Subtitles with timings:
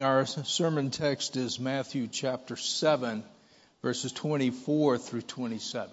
[0.00, 3.24] Our sermon text is Matthew chapter 7,
[3.82, 5.90] verses 24 through 27.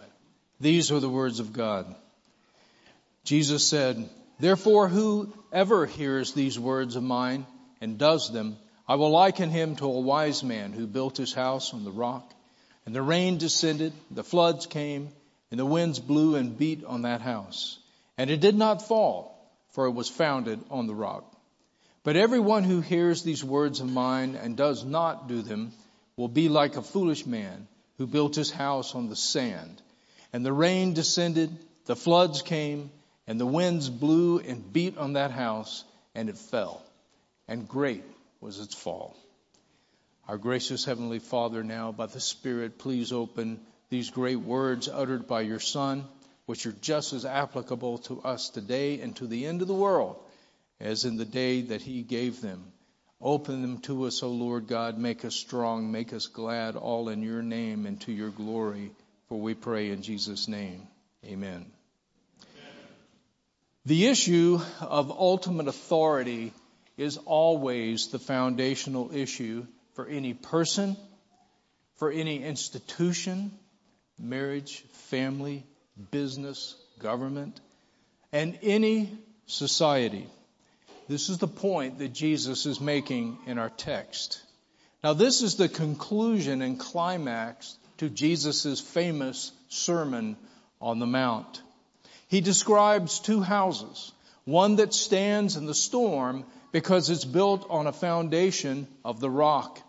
[0.59, 1.95] These are the words of God.
[3.23, 4.07] Jesus said,
[4.39, 7.47] Therefore, whoever hears these words of mine
[7.81, 8.57] and does them,
[8.87, 12.31] I will liken him to a wise man who built his house on the rock.
[12.85, 15.09] And the rain descended, the floods came,
[15.49, 17.79] and the winds blew and beat on that house.
[18.19, 19.35] And it did not fall,
[19.71, 21.34] for it was founded on the rock.
[22.05, 25.73] But everyone who hears these words of mine and does not do them
[26.15, 27.67] will be like a foolish man
[27.97, 29.81] who built his house on the sand.
[30.31, 31.49] And the rain descended,
[31.87, 32.91] the floods came,
[33.25, 36.83] and the winds blew and beat on that house, and it fell.
[37.47, 38.03] And great
[38.39, 39.17] was its fall.
[40.27, 43.59] Our gracious Heavenly Father, now by the Spirit, please open
[43.89, 46.05] these great words uttered by your Son,
[46.45, 50.17] which are just as applicable to us today and to the end of the world
[50.79, 52.71] as in the day that he gave them.
[53.21, 54.97] Open them to us, O Lord God.
[54.97, 55.91] Make us strong.
[55.91, 58.91] Make us glad, all in your name and to your glory.
[59.29, 60.87] For we pray in Jesus' name.
[61.25, 61.65] Amen.
[63.85, 66.53] The issue of ultimate authority
[66.97, 70.97] is always the foundational issue for any person,
[71.97, 73.51] for any institution,
[74.19, 75.65] marriage, family,
[76.11, 77.59] business, government,
[78.31, 79.09] and any
[79.45, 80.27] society.
[81.07, 84.41] This is the point that Jesus is making in our text.
[85.03, 90.35] Now, this is the conclusion and climax to Jesus' famous Sermon
[90.81, 91.61] on the Mount.
[92.27, 94.11] He describes two houses,
[94.45, 99.79] one that stands in the storm because it's built on a foundation of the rock,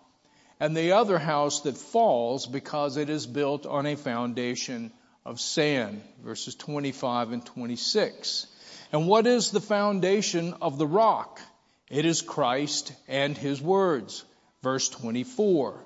[0.61, 4.93] and the other house that falls because it is built on a foundation
[5.25, 8.47] of sand, verses 25 and 26.
[8.97, 11.39] And what is the foundation of the rock?
[11.91, 14.25] It is Christ and His words.
[14.63, 15.85] Verse 24.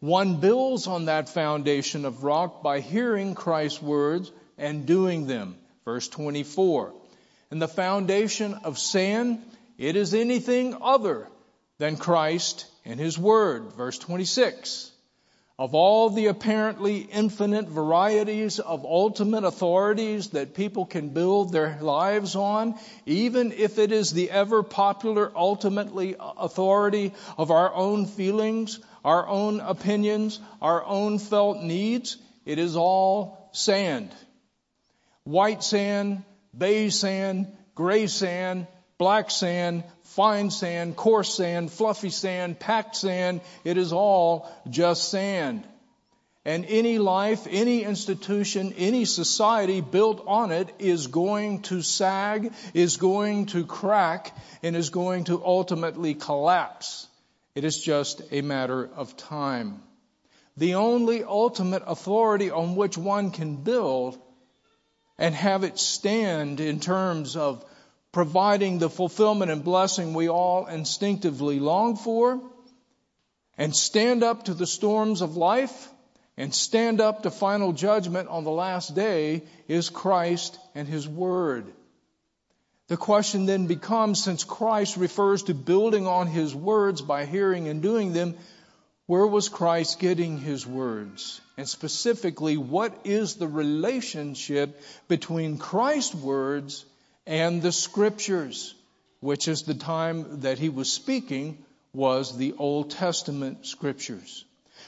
[0.00, 5.56] One builds on that foundation of rock by hearing Christ's words and doing them.
[5.84, 6.94] Verse 24.
[7.52, 9.40] And the foundation of sand,
[9.78, 11.28] it is anything other
[11.78, 13.74] than Christ and His Word.
[13.74, 14.90] Verse 26.
[15.58, 22.36] Of all the apparently infinite varieties of ultimate authorities that people can build their lives
[22.36, 22.76] on,
[23.06, 29.26] even if it is the ever popular ultimately uh, authority of our own feelings, our
[29.26, 34.14] own opinions, our own felt needs, it is all sand.
[35.24, 36.22] White sand,
[36.56, 39.82] beige sand, gray sand, black sand,
[40.18, 43.40] fine sand, coarse sand, fluffy sand, packed sand.
[43.62, 45.64] It is all just sand.
[46.44, 52.96] And any life, any institution, any society built on it is going to sag, is
[52.96, 57.06] going to crack, and is going to ultimately collapse.
[57.54, 59.84] It is just a matter of time.
[60.56, 64.18] The only ultimate authority on which one can build
[65.16, 67.64] and have it stand in terms of
[68.12, 72.40] providing the fulfillment and blessing we all instinctively long for,
[73.56, 75.88] and stand up to the storms of life,
[76.36, 81.66] and stand up to final judgment on the last day is Christ and His Word.
[82.86, 87.82] The question then becomes, since Christ refers to building on His words by hearing and
[87.82, 88.36] doing them,
[89.06, 91.40] where was Christ getting His words?
[91.58, 96.84] And specifically, what is the relationship between Christ's words
[97.28, 98.74] and the scriptures,
[99.20, 101.62] which is the time that he was speaking
[101.92, 104.46] was the Old Testament scriptures.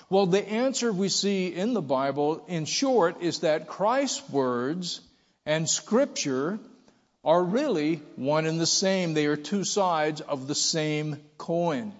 [0.08, 5.02] Well, the answer we see in the Bible, in short, is that Christ's words
[5.44, 6.58] and scripture
[7.22, 9.12] are really one and the same.
[9.12, 11.92] They are two sides of the same coin.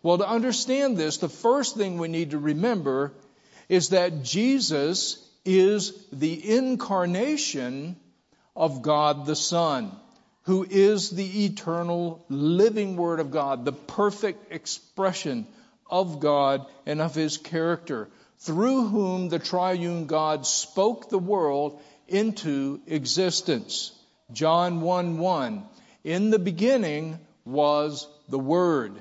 [0.00, 3.12] Well, to understand this, the first thing we need to remember
[3.68, 7.96] is that Jesus is the incarnation
[8.54, 9.92] of God the Son,
[10.42, 15.46] who is the eternal living Word of God, the perfect expression
[15.90, 18.08] of God and of His character,
[18.38, 23.92] through whom the triune God spoke the world into existence.
[24.32, 25.64] John 1 1.
[26.04, 28.94] In the beginning was the Word.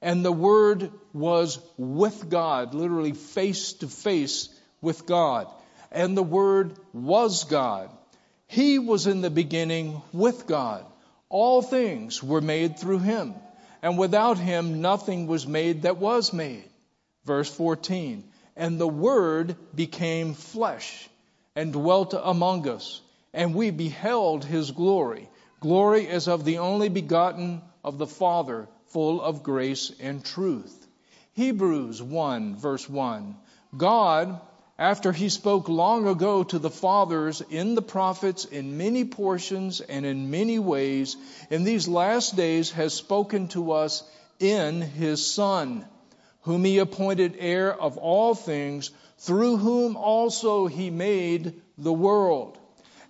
[0.00, 4.48] And the Word was with God, literally face to face
[4.80, 5.48] with God.
[5.90, 7.90] And the Word was God.
[8.48, 10.84] He was in the beginning with God.
[11.28, 13.34] All things were made through him,
[13.82, 16.64] and without him nothing was made that was made.
[17.24, 18.24] Verse 14.
[18.56, 21.08] And the Word became flesh
[21.54, 23.02] and dwelt among us,
[23.34, 25.28] and we beheld his glory.
[25.60, 30.86] Glory as of the only begotten of the Father, full of grace and truth.
[31.34, 33.36] Hebrews 1 verse 1.
[33.76, 34.40] God,
[34.78, 40.06] after he spoke long ago to the fathers in the prophets in many portions and
[40.06, 41.16] in many ways,
[41.50, 44.04] in these last days has spoken to us
[44.38, 45.84] in his Son,
[46.42, 52.56] whom he appointed heir of all things, through whom also he made the world.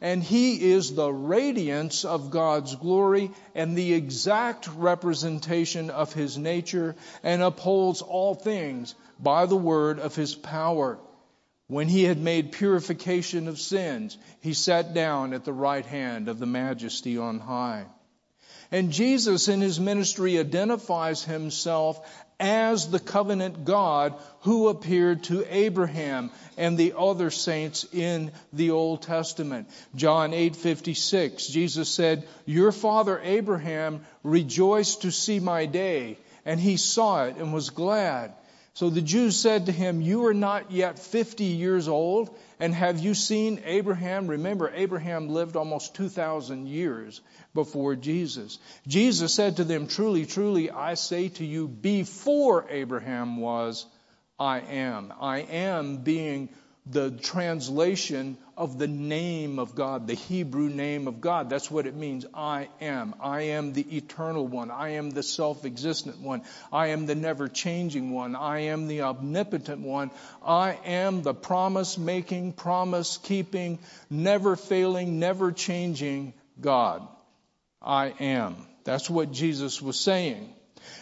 [0.00, 6.94] And he is the radiance of God's glory and the exact representation of his nature
[7.22, 10.98] and upholds all things by the word of his power.
[11.68, 16.38] When he had made purification of sins, he sat down at the right hand of
[16.38, 17.84] the majesty on high.
[18.70, 22.00] And Jesus in his ministry identifies himself
[22.40, 29.02] as the covenant God who appeared to Abraham and the other saints in the Old
[29.02, 29.68] Testament.
[29.94, 37.24] John 8:56 Jesus said, "Your father Abraham rejoiced to see my day, and he saw
[37.24, 38.34] it and was glad."
[38.78, 42.30] So the Jews said to him, You are not yet 50 years old,
[42.60, 44.28] and have you seen Abraham?
[44.28, 47.20] Remember, Abraham lived almost 2,000 years
[47.54, 48.60] before Jesus.
[48.86, 53.84] Jesus said to them, Truly, truly, I say to you, before Abraham was,
[54.38, 55.12] I am.
[55.20, 56.48] I am being
[56.90, 61.50] the translation of the name of God, the Hebrew name of God.
[61.50, 62.26] That's what it means.
[62.34, 63.14] I am.
[63.20, 64.70] I am the eternal one.
[64.70, 66.42] I am the self-existent one.
[66.72, 68.34] I am the never changing one.
[68.34, 70.10] I am the omnipotent one.
[70.44, 73.78] I am the promise making, promise keeping,
[74.10, 77.06] never failing, never changing God.
[77.82, 78.56] I am.
[78.84, 80.52] That's what Jesus was saying.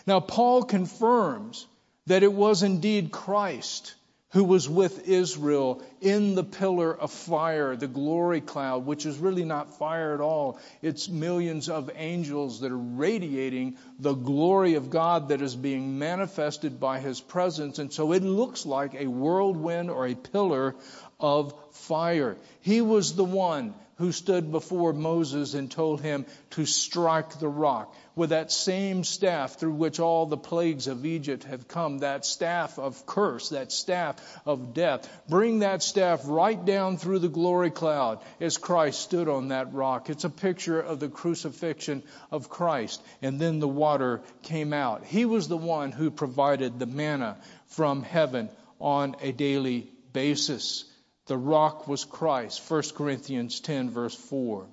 [0.06, 1.66] Now Paul confirms
[2.06, 3.94] that it was indeed Christ
[4.30, 9.44] who was with Israel in the pillar of fire, the glory cloud, which is really
[9.44, 10.58] not fire at all.
[10.82, 16.80] It's millions of angels that are radiating the glory of God that is being manifested
[16.80, 17.78] by his presence.
[17.78, 20.74] And so it looks like a whirlwind or a pillar
[21.20, 22.36] of fire.
[22.60, 27.94] He was the one who stood before Moses and told him to strike the rock
[28.14, 32.78] with that same staff through which all the plagues of Egypt have come, that staff
[32.78, 35.08] of curse, that staff of death.
[35.28, 40.10] Bring that staff right down through the glory cloud as Christ stood on that rock.
[40.10, 43.02] It's a picture of the crucifixion of Christ.
[43.22, 45.04] And then the water came out.
[45.04, 47.38] He was the one who provided the manna
[47.68, 50.84] from heaven on a daily basis.
[51.26, 52.62] The rock was Christ.
[52.70, 54.66] 1 Corinthians 10 verse 4.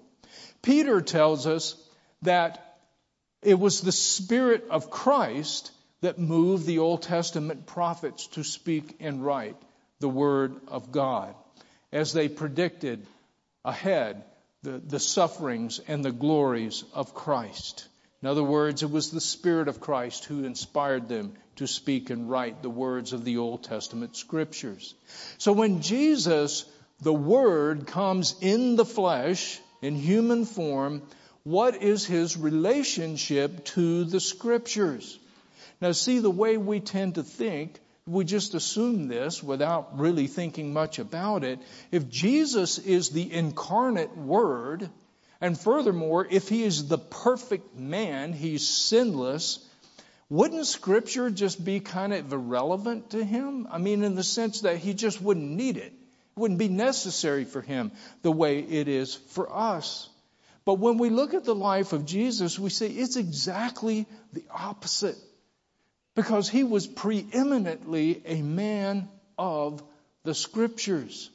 [0.62, 1.76] Peter tells us
[2.22, 2.78] that
[3.42, 5.72] it was the Spirit of Christ
[6.02, 9.58] that moved the Old Testament prophets to speak and write
[10.00, 11.36] the Word of God
[11.92, 13.06] as they predicted
[13.66, 14.24] ahead
[14.64, 17.88] the, the sufferings and the glories of Christ.
[18.22, 22.30] In other words, it was the Spirit of Christ who inspired them to speak and
[22.30, 24.96] write the words of the Old Testament scriptures.
[25.38, 26.66] So when Jesus,
[27.02, 31.02] the Word, comes in the flesh, in human form,
[31.44, 35.20] what is his relationship to the scriptures?
[35.82, 40.74] Now see the way we tend to think, we just assume this without really thinking
[40.74, 41.60] much about it.
[41.92, 44.90] If Jesus is the incarnate Word,
[45.40, 49.60] and furthermore, if he is the perfect man, he's sinless,
[50.30, 53.68] wouldn't scripture just be kind of irrelevant to him?
[53.70, 55.94] I mean, in the sense that he just wouldn't need it.
[55.94, 60.10] It wouldn't be necessary for him the way it is for us.
[60.65, 65.18] But when we look at the life of Jesus, we say it's exactly the opposite.
[66.15, 69.84] Because he was preeminently a man of
[70.24, 71.30] the scriptures.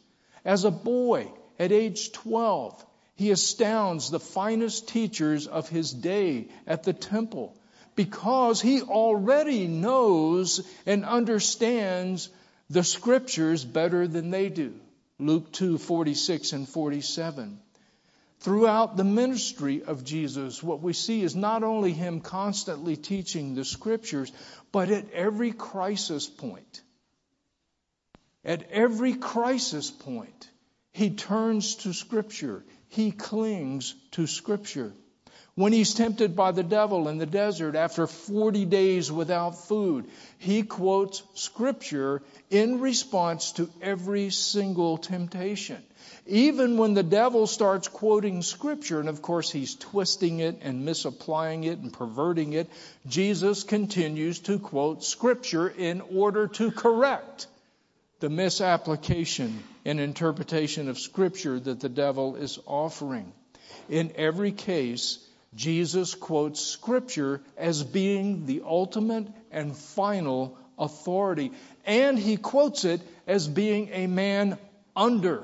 [0.45, 2.85] As a boy, at age 12,
[3.17, 7.58] he astounds the finest teachers of his day at the temple
[7.99, 12.29] because he already knows and understands
[12.71, 14.73] the scriptures better than they do.
[15.19, 17.59] Luke 2, 46 and 47.
[18.39, 23.65] Throughout the ministry of Jesus, what we see is not only him constantly teaching the
[23.65, 24.31] scriptures,
[24.71, 26.83] but at every crisis point.
[28.45, 30.49] At every crisis point,
[30.93, 34.93] he turns to scripture he clings to Scripture.
[35.59, 40.05] When he's tempted by the devil in the desert after 40 days without food,
[40.39, 45.83] he quotes Scripture in response to every single temptation.
[46.29, 51.65] Even when the devil starts quoting Scripture, and of course he's twisting it and misapplying
[51.65, 52.71] it and perverting it,
[53.09, 57.49] Jesus continues to quote Scripture in order to correct
[58.21, 63.33] the misapplication and interpretation of Scripture that the devil is offering.
[63.89, 65.25] In every case,
[65.55, 71.53] Jesus quotes Scripture as being the ultimate and final authority,
[71.85, 74.59] and he quotes it as being a man
[74.95, 75.43] under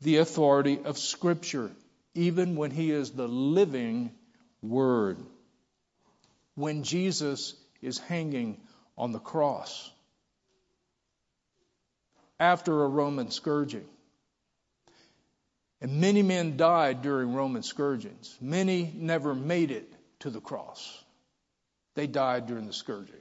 [0.00, 1.70] the authority of Scripture,
[2.14, 4.12] even when he is the living
[4.62, 5.18] Word.
[6.54, 8.60] When Jesus is hanging
[8.96, 9.90] on the cross
[12.40, 13.86] after a Roman scourging.
[15.80, 18.36] And many men died during Roman scourgings.
[18.40, 21.04] Many never made it to the cross.
[21.94, 23.14] They died during the scourging.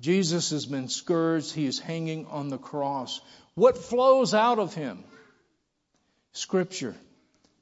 [0.00, 1.52] Jesus has been scourged.
[1.52, 3.20] He is hanging on the cross.
[3.54, 5.04] What flows out of him?
[6.32, 6.96] Scripture.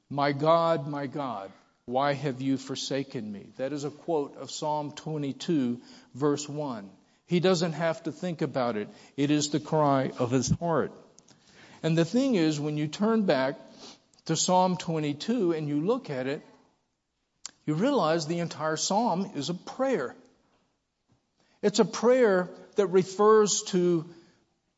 [0.09, 1.51] My God, my God,
[1.85, 3.53] why have you forsaken me?
[3.57, 5.79] That is a quote of Psalm 22,
[6.15, 6.89] verse 1.
[7.27, 8.89] He doesn't have to think about it.
[9.17, 10.91] It is the cry of his heart.
[11.83, 13.55] And the thing is, when you turn back
[14.31, 16.41] to Psalm 22 and you look at it,
[17.65, 20.15] you realize the entire psalm is a prayer.
[21.61, 24.05] It's a prayer that refers to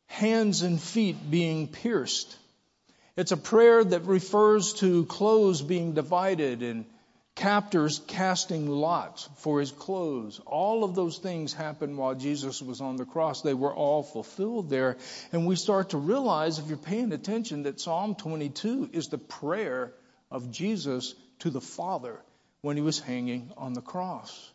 [0.07, 2.35] hands and feet being pierced.
[3.15, 6.85] It's a prayer that refers to clothes being divided and
[7.43, 10.39] captors casting lots for his clothes.
[10.45, 13.41] All of those things happened while Jesus was on the cross.
[13.41, 14.95] They were all fulfilled there.
[15.33, 19.91] And we start to realize, if you're paying attention, that Psalm 22 is the prayer
[20.31, 22.17] of Jesus to the Father
[22.61, 24.51] when he was hanging on the cross.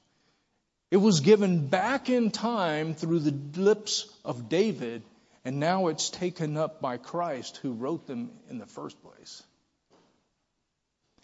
[0.90, 5.02] It was given back in time through the lips of David,
[5.44, 9.42] and now it's taken up by Christ who wrote them in the first place.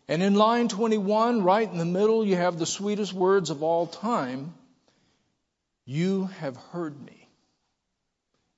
[0.06, 3.86] And in line 21, right in the middle, you have the sweetest words of all
[3.86, 4.54] time
[5.86, 7.28] You have heard me.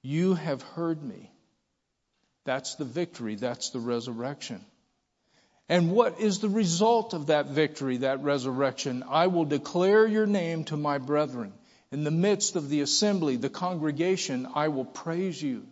[0.03, 1.31] You have heard me.
[2.45, 3.35] That's the victory.
[3.35, 4.65] That's the resurrection.
[5.69, 9.03] And what is the result of that victory, that resurrection?
[9.09, 11.53] I will declare your name to my brethren.
[11.91, 15.67] In the midst of the assembly, the congregation, I will praise you.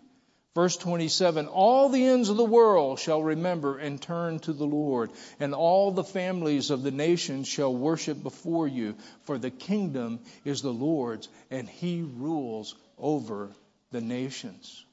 [0.54, 5.10] Verse 27 All the ends of the world shall remember and turn to the Lord,
[5.40, 8.94] and all the families of the nations shall worship before you,
[9.24, 13.50] for the kingdom is the Lord's, and he rules over
[13.90, 14.84] the nations.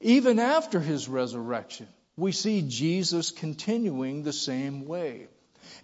[0.00, 1.86] Even after his resurrection,
[2.16, 5.28] we see Jesus continuing the same way.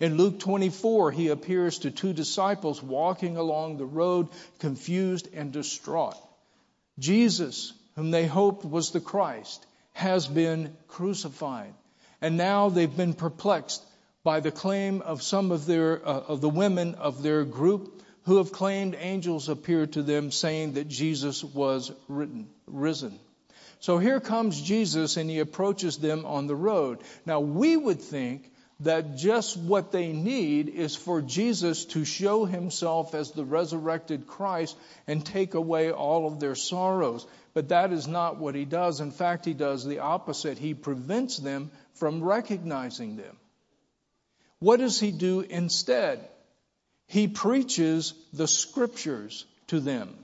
[0.01, 4.29] In Luke 24, he appears to two disciples walking along the road,
[4.59, 6.17] confused and distraught.
[6.99, 11.75] Jesus whom they hoped was the Christ, has been crucified.
[12.21, 13.85] And now they've been perplexed
[14.23, 18.37] by the claim of some of their uh, of the women of their group who
[18.37, 23.19] have claimed angels appeared to them saying that Jesus was written, risen.
[23.81, 27.01] So here comes Jesus and he approaches them on the road.
[27.27, 28.49] Now we would think
[28.81, 34.77] that just what they need is for Jesus to show himself as the resurrected Christ
[35.09, 37.27] and take away all of their sorrows.
[37.55, 39.01] But that is not what he does.
[39.01, 40.59] In fact, he does the opposite.
[40.59, 43.37] He prevents them from recognizing them.
[44.61, 46.21] What does he do instead?
[47.09, 50.15] He preaches the scriptures to them.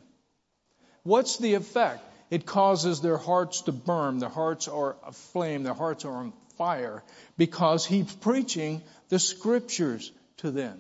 [1.03, 2.05] What's the effect?
[2.31, 4.19] It causes their hearts to burn.
[4.19, 5.65] Their hearts are aflame.
[5.65, 7.03] Their hearts are on fire
[7.37, 10.79] because he's preaching the scriptures to them.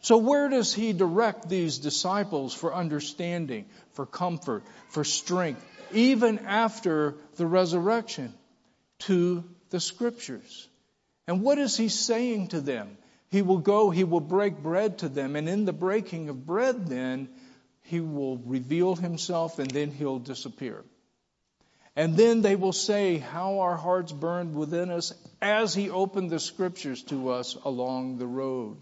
[0.00, 7.14] So where does he direct these disciples for understanding, for comfort, for strength, even after
[7.36, 8.32] the resurrection
[9.00, 10.68] to the scriptures.
[11.26, 12.96] And what is he saying to them?
[13.30, 16.86] He will go, he will break bread to them, and in the breaking of bread,
[16.86, 17.28] then,
[17.84, 20.84] he will reveal himself and then he'll disappear.
[21.94, 26.40] And then they will say how our hearts burned within us as he opened the
[26.40, 28.78] scriptures to us along the road.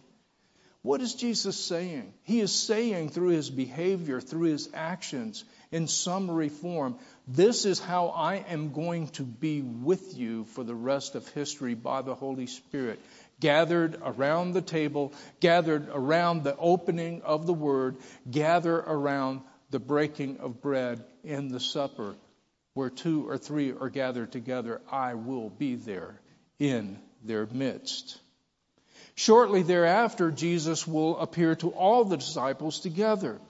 [0.82, 2.14] What is Jesus saying?
[2.22, 6.96] He is saying through his behavior, through his actions, in summary form,
[7.28, 11.74] this is how I am going to be with you for the rest of history
[11.74, 12.98] by the Holy Spirit.
[13.40, 17.96] Gathered around the table, gathered around the opening of the word,
[18.30, 22.14] gather around the breaking of bread in the supper.
[22.74, 26.20] Where two or three are gathered together, I will be there
[26.58, 28.20] in their midst.
[29.14, 33.40] Shortly thereafter, Jesus will appear to all the disciples together.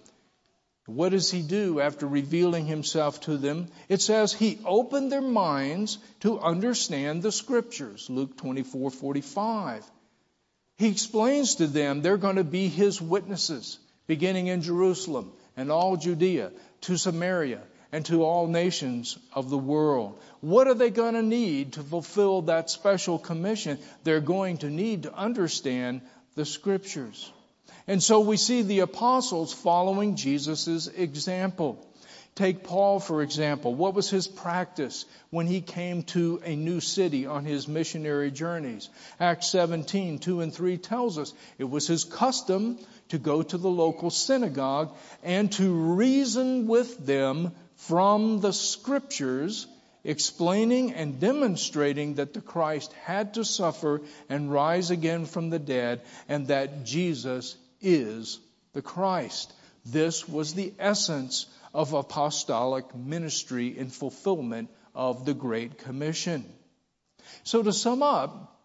[0.87, 3.69] What does he do after revealing himself to them?
[3.89, 8.11] It says he opened their minds to understand the scriptures.
[8.11, 9.85] Luke 24 45.
[10.79, 15.97] He explains to them they're going to be his witnesses, beginning in Jerusalem and all
[15.97, 16.50] Judea,
[16.83, 17.61] to Samaria,
[17.93, 20.19] and to all nations of the world.
[20.41, 23.79] What are they going to need to fulfill that special commission?
[24.05, 26.03] They're going to need to understand
[26.35, 27.31] the scriptures.
[27.87, 31.87] And so we see the apostles following Jesus' example.
[32.37, 33.75] Take Paul, for example.
[33.75, 38.89] What was his practice when he came to a new city on his missionary journeys?
[39.19, 42.79] Acts 17, 2 and 3 tells us it was his custom
[43.09, 47.53] to go to the local synagogue and to reason with them
[47.87, 49.67] from the scriptures,
[50.05, 56.03] explaining and demonstrating that the Christ had to suffer and rise again from the dead
[56.29, 58.39] and that Jesus is
[58.75, 59.53] the Christ.
[59.87, 66.45] This was the essence of apostolic ministry in fulfillment of the Great Commission.
[67.45, 68.59] So to sum up,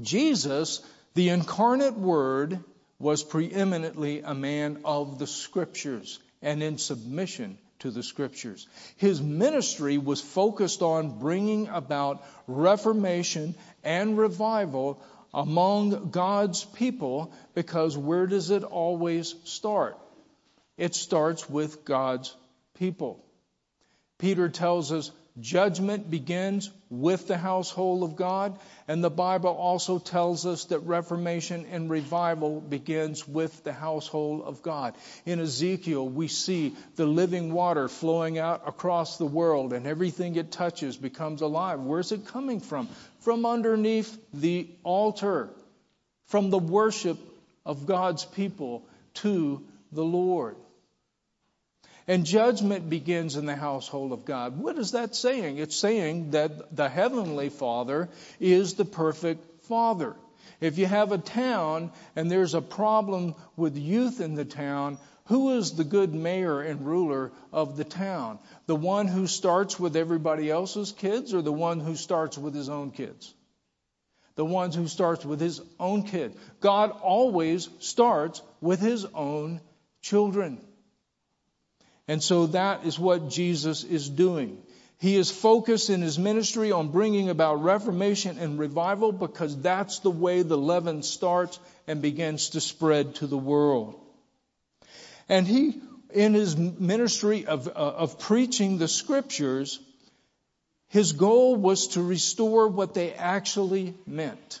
[0.00, 0.82] Jesus,
[1.14, 2.62] the incarnate Word,
[3.00, 8.66] was preeminently a man of the Scriptures and in submission to the Scriptures.
[8.96, 13.54] His ministry was focused on bringing about reformation
[13.84, 15.02] and revival
[15.34, 19.98] among God's people because where does it always start?
[20.76, 22.34] It starts with God's
[22.78, 23.24] people.
[24.18, 30.46] Peter tells us judgment begins with the household of God, and the Bible also tells
[30.46, 34.94] us that reformation and revival begins with the household of God.
[35.24, 40.52] In Ezekiel, we see the living water flowing out across the world, and everything it
[40.52, 41.80] touches becomes alive.
[41.80, 42.88] Where's it coming from?
[43.20, 45.50] From underneath the altar,
[46.26, 47.18] from the worship
[47.64, 49.62] of God's people to
[49.92, 50.56] the Lord.
[52.08, 54.58] And judgment begins in the household of God.
[54.58, 55.58] What is that saying?
[55.58, 58.08] It's saying that the Heavenly Father
[58.38, 60.14] is the perfect Father.
[60.60, 65.58] If you have a town and there's a problem with youth in the town, who
[65.58, 68.38] is the good mayor and ruler of the town?
[68.66, 72.68] The one who starts with everybody else's kids or the one who starts with his
[72.68, 73.34] own kids?
[74.36, 76.36] The one who starts with his own kid.
[76.60, 79.60] God always starts with his own
[80.00, 80.60] children.
[82.08, 84.62] And so that is what Jesus is doing.
[84.98, 90.10] He is focused in his ministry on bringing about reformation and revival because that's the
[90.10, 94.00] way the leaven starts and begins to spread to the world.
[95.28, 95.80] And he,
[96.14, 99.80] in his ministry of, uh, of preaching the scriptures,
[100.88, 104.60] his goal was to restore what they actually meant.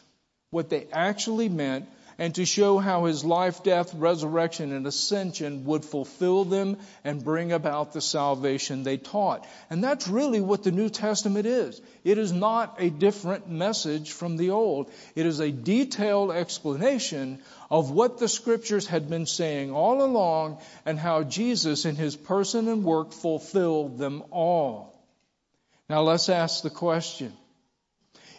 [0.50, 5.84] What they actually meant and to show how his life, death, resurrection, and ascension would
[5.84, 9.46] fulfill them and bring about the salvation they taught.
[9.68, 11.80] And that's really what the New Testament is.
[12.04, 14.90] It is not a different message from the Old.
[15.14, 20.98] It is a detailed explanation of what the scriptures had been saying all along and
[20.98, 24.94] how Jesus in his person and work fulfilled them all.
[25.88, 27.32] Now let's ask the question.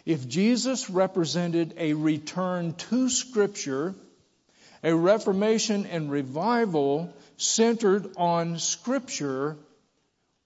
[0.08, 3.94] If Jesus represented a return to Scripture,
[4.82, 9.58] a reformation and revival centered on Scripture,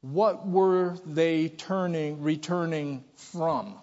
[0.00, 3.76] what were they turning, returning from?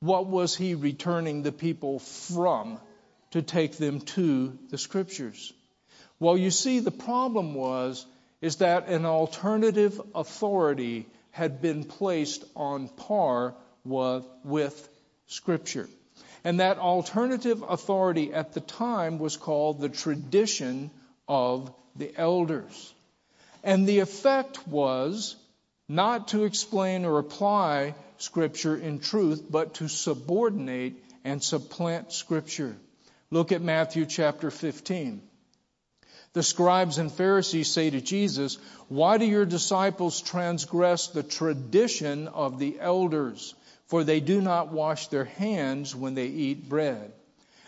[0.00, 2.80] What was he returning the people from
[3.32, 5.52] to take them to the Scriptures?
[6.18, 8.06] Well, you see, the problem was,
[8.40, 14.88] is that an alternative authority had been placed on par with,
[15.26, 15.88] Scripture.
[16.44, 20.90] And that alternative authority at the time was called the tradition
[21.26, 22.94] of the elders.
[23.62, 25.36] And the effect was
[25.88, 32.76] not to explain or apply Scripture in truth, but to subordinate and supplant Scripture.
[33.30, 35.22] Look at Matthew chapter 15.
[36.34, 38.58] The scribes and Pharisees say to Jesus,
[38.88, 43.54] Why do your disciples transgress the tradition of the elders?
[43.86, 47.12] For they do not wash their hands when they eat bread.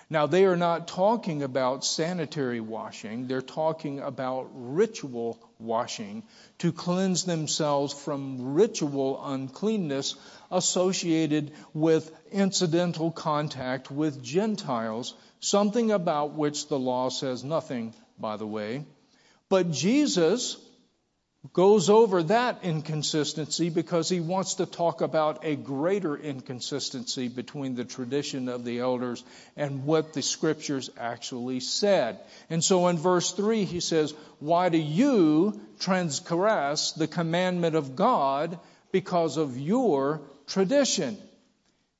[0.09, 6.23] Now, they are not talking about sanitary washing, they're talking about ritual washing
[6.59, 10.15] to cleanse themselves from ritual uncleanness
[10.53, 18.47] associated with incidental contact with Gentiles, something about which the law says nothing, by the
[18.47, 18.85] way.
[19.49, 20.57] But Jesus
[21.53, 27.85] goes over that inconsistency because he wants to talk about a greater inconsistency between the
[27.85, 29.23] tradition of the elders
[29.57, 32.19] and what the scriptures actually said.
[32.49, 38.59] And so in verse 3 he says, Why do you transgress the commandment of God
[38.91, 41.19] because of your tradition?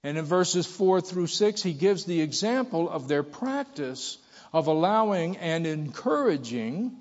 [0.03, 4.19] And in verses 4 through 6 he gives the example of their practice
[4.53, 6.97] of allowing and encouraging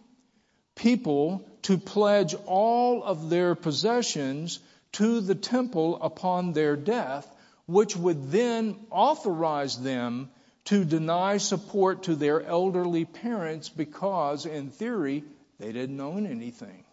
[0.76, 4.60] people to pledge all of their possessions
[4.92, 7.28] to the temple upon their death,
[7.66, 10.30] which would then authorize them
[10.66, 15.24] to deny support to their elderly parents because, in theory,
[15.60, 16.84] they didn't own anything.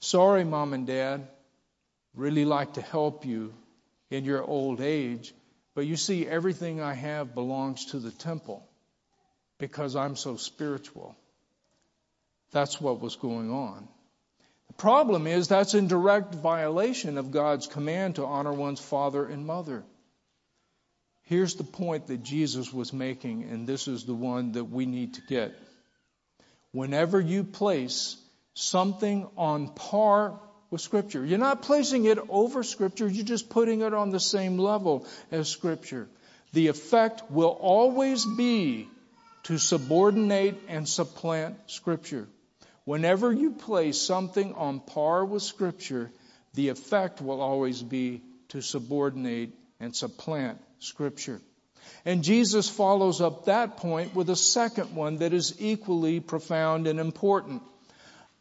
[0.00, 1.28] Sorry, mom and dad.
[2.14, 3.52] Really like to help you
[4.10, 5.34] in your old age,
[5.74, 8.66] but you see, everything I have belongs to the temple
[9.58, 11.14] because I'm so spiritual.
[12.52, 13.88] That's what was going on.
[14.68, 19.46] The problem is that's in direct violation of God's command to honor one's father and
[19.46, 19.84] mother.
[21.24, 25.14] Here's the point that Jesus was making, and this is the one that we need
[25.14, 25.58] to get.
[26.72, 28.16] Whenever you place
[28.54, 30.38] something on par
[30.70, 34.56] with Scripture, you're not placing it over Scripture, you're just putting it on the same
[34.56, 36.08] level as Scripture.
[36.52, 38.88] The effect will always be
[39.44, 42.28] to subordinate and supplant Scripture.
[42.86, 46.08] Whenever you place something on par with Scripture,
[46.54, 51.40] the effect will always be to subordinate and supplant Scripture.
[52.04, 57.00] And Jesus follows up that point with a second one that is equally profound and
[57.00, 57.62] important.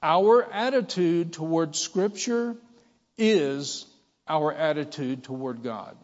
[0.04, 2.56] Our attitude toward Scripture
[3.18, 3.88] is
[4.28, 5.98] our attitude toward God.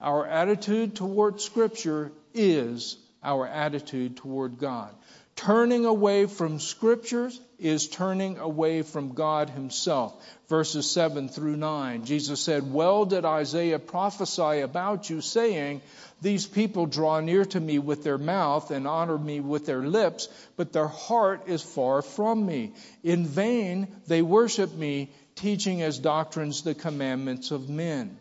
[0.00, 4.94] Our attitude toward Scripture is our attitude toward God.
[5.36, 10.14] Turning away from scriptures is turning away from God himself.
[10.48, 12.04] Verses 7 through 9.
[12.04, 15.80] Jesus said, Well did Isaiah prophesy about you, saying,
[16.20, 20.28] These people draw near to me with their mouth and honor me with their lips,
[20.56, 22.74] but their heart is far from me.
[23.02, 28.18] In vain they worship me, teaching as doctrines the commandments of men.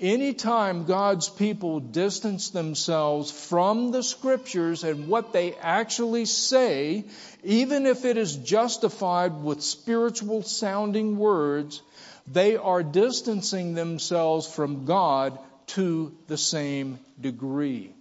[0.00, 7.04] Anytime God's people distance themselves from the scriptures and what they actually say,
[7.42, 11.82] even if it is justified with spiritual sounding words,
[12.28, 15.36] they are distancing themselves from God
[15.68, 17.92] to the same degree.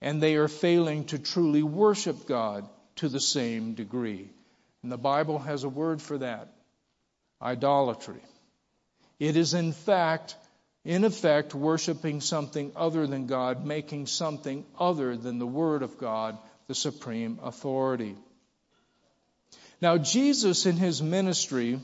[0.00, 4.30] And they are failing to truly worship God to the same degree.
[4.82, 6.48] And the Bible has a word for that
[7.42, 8.22] idolatry.
[9.18, 10.36] It is, in fact,
[10.88, 16.38] in effect, worshiping something other than God, making something other than the Word of God
[16.66, 18.16] the supreme authority.
[19.82, 21.78] Now, Jesus in his ministry,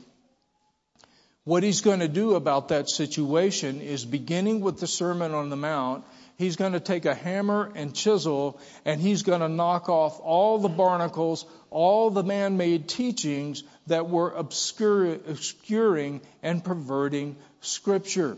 [1.43, 5.55] what he's going to do about that situation is beginning with the Sermon on the
[5.55, 6.03] Mount,
[6.39, 10.57] he's going to take a hammer and chisel and he's going to knock off all
[10.57, 18.35] the barnacles, all the man made teachings that were obscuring and perverting Scripture.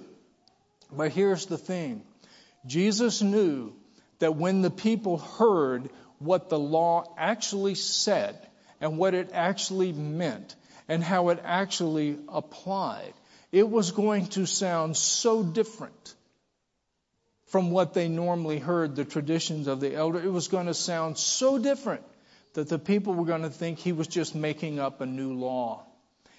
[0.91, 2.03] But here's the thing
[2.65, 3.73] Jesus knew
[4.19, 8.35] that when the people heard what the law actually said
[8.81, 10.55] and what it actually meant
[10.87, 13.13] and how it actually applied,
[13.51, 16.15] it was going to sound so different
[17.47, 20.19] from what they normally heard, the traditions of the elder.
[20.19, 22.03] It was going to sound so different
[22.53, 25.83] that the people were going to think he was just making up a new law.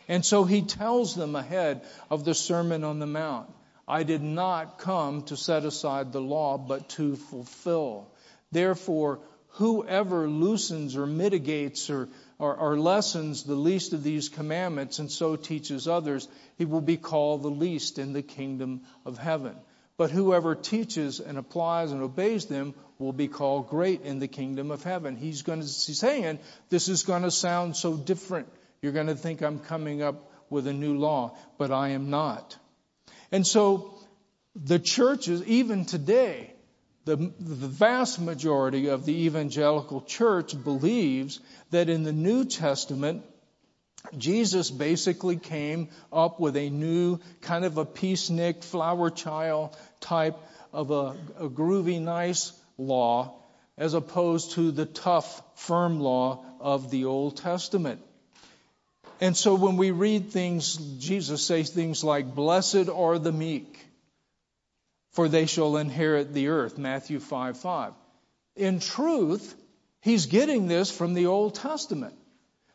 [0.07, 3.49] And so he tells them ahead of the Sermon on the Mount
[3.88, 8.11] I did not come to set aside the law, but to fulfill.
[8.53, 9.20] Therefore,
[9.53, 15.37] whoever loosens or mitigates or, or, or, lessens the least of these commandments and so
[15.37, 19.57] teaches others, he will be called the least in the kingdom of heaven.
[19.96, 24.70] But whoever teaches and applies and obeys them will be called great in the kingdom
[24.70, 25.16] of heaven.
[25.16, 28.48] He's going to he's saying this is going to sound so different.
[28.81, 32.57] You're going to think I'm coming up with a new law, but I am not.
[33.31, 33.95] And so
[34.55, 36.55] the churches, even today,
[37.05, 43.25] the, the, vast majority of the evangelical church believes that in the New Testament,
[44.17, 50.37] Jesus basically came up with a new kind of a peacenik, flower child type
[50.73, 53.35] of a, a groovy, nice law
[53.79, 58.03] as opposed to the tough, firm law of the Old Testament.
[59.21, 63.79] And so when we read things, Jesus says things like, Blessed are the meek,
[65.13, 67.93] for they shall inherit the earth, Matthew 5 5.
[68.57, 69.55] In truth,
[70.01, 72.15] he's getting this from the Old Testament.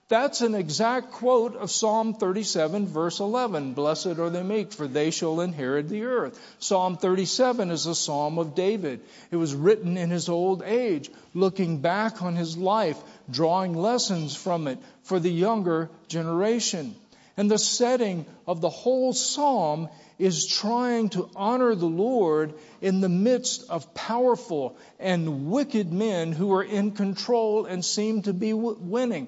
[0.09, 3.73] That's an exact quote of Psalm 37, verse 11.
[3.73, 6.39] Blessed are the meek, for they shall inherit the earth.
[6.59, 8.99] Psalm 37 is a psalm of David.
[9.31, 14.67] It was written in his old age, looking back on his life, drawing lessons from
[14.67, 16.95] it for the younger generation.
[17.35, 23.09] And the setting of the whole psalm is trying to honor the Lord in the
[23.09, 29.27] midst of powerful and wicked men who are in control and seem to be winning.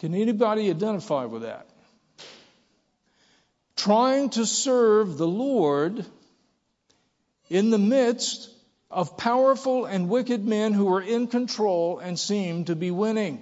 [0.00, 1.66] Can anybody identify with that?
[3.76, 6.04] Trying to serve the Lord
[7.48, 8.50] in the midst
[8.90, 13.40] of powerful and wicked men who were in control and seemed to be winning.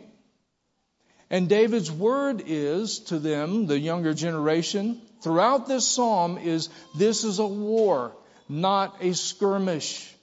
[1.31, 7.39] And David's word is to them, the younger generation, throughout this psalm is this is
[7.39, 8.13] a war,
[8.49, 10.15] not a skirmish.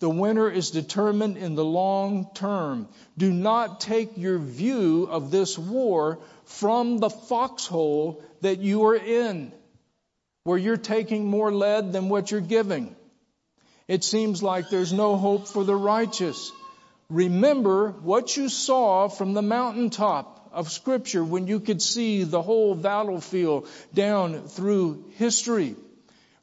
[0.00, 2.88] The winner is determined in the long term.
[3.16, 9.52] Do not take your view of this war from the foxhole that you are in,
[10.44, 12.94] where you're taking more lead than what you're giving.
[13.88, 16.52] It seems like there's no hope for the righteous.
[17.08, 22.74] Remember what you saw from the mountaintop of scripture when you could see the whole
[22.74, 25.74] battlefield down through history.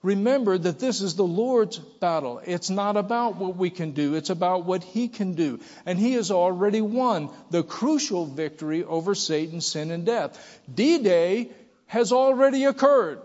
[0.02, 2.42] Remember that this is the Lord's battle.
[2.46, 4.16] It's not about what we can do.
[4.16, 5.60] It's about what He can do.
[5.86, 10.60] And He has already won the crucial victory over Satan, sin, and death.
[10.74, 11.50] D-Day
[11.88, 13.20] has already occurred.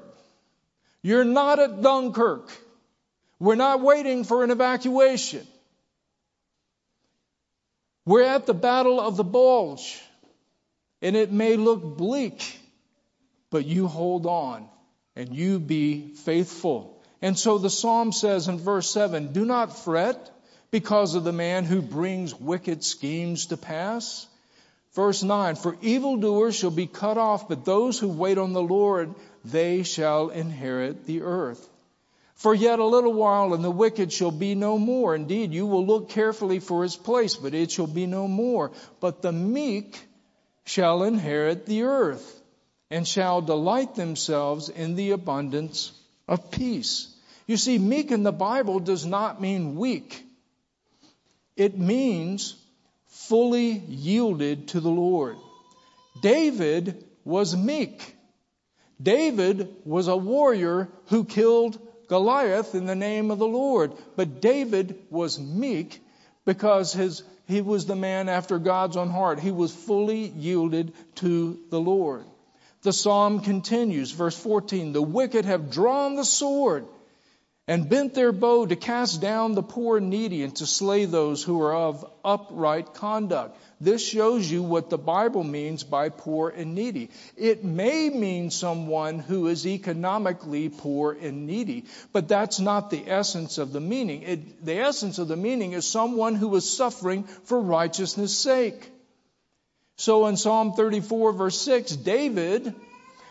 [1.03, 2.51] You're not at Dunkirk.
[3.40, 5.46] We're not waiting for an evacuation.
[8.05, 9.98] We're at the Battle of the Bulge,
[11.00, 12.59] and it may look bleak,
[13.50, 14.68] but you hold on
[15.16, 17.03] and you be faithful.
[17.22, 20.31] And so the psalm says in verse 7 Do not fret
[20.70, 24.26] because of the man who brings wicked schemes to pass.
[24.94, 29.14] Verse 9 For evildoers shall be cut off, but those who wait on the Lord,
[29.44, 31.70] they shall inherit the earth.
[32.40, 35.14] For yet a little while, and the wicked shall be no more.
[35.14, 38.72] Indeed, you will look carefully for his place, but it shall be no more.
[38.98, 40.03] But the meek
[40.64, 42.42] shall inherit the earth,
[42.90, 45.92] and shall delight themselves in the abundance
[46.26, 47.14] of peace.
[47.46, 50.24] You see, meek in the Bible does not mean weak.
[51.57, 52.57] It means
[53.09, 55.37] fully yielded to the Lord.
[56.22, 58.16] David was meek.
[58.98, 61.79] David was a warrior who killed
[62.11, 63.92] Goliath in the name of the Lord.
[64.16, 66.03] But David was meek
[66.44, 69.38] because his, he was the man after God's own heart.
[69.38, 72.25] He was fully yielded to the Lord.
[72.83, 76.87] The psalm continues, verse 14, the wicked have drawn the sword
[77.68, 81.44] and bent their bow to cast down the poor and needy and to slay those
[81.44, 83.57] who are of upright conduct.
[83.81, 87.09] This shows you what the Bible means by poor and needy.
[87.35, 93.57] It may mean someone who is economically poor and needy, but that's not the essence
[93.57, 94.23] of the meaning.
[94.23, 98.93] It, the essence of the meaning is someone who is suffering for righteousness' sake.
[99.97, 102.75] So in Psalm 34 verse 6, David,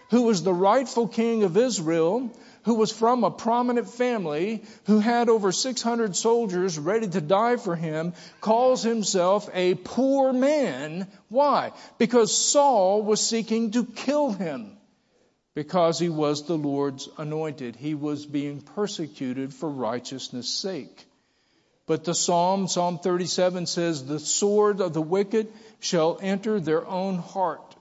[0.09, 2.31] who was the rightful king of Israel,
[2.63, 7.75] who was from a prominent family, who had over 600 soldiers ready to die for
[7.75, 11.07] him, calls himself a poor man.
[11.29, 11.71] Why?
[11.97, 14.77] Because Saul was seeking to kill him.
[15.55, 17.75] Because he was the Lord's anointed.
[17.75, 21.05] He was being persecuted for righteousness' sake.
[21.85, 27.17] But the Psalm, Psalm 37 says, the sword of the wicked shall enter their own
[27.17, 27.75] heart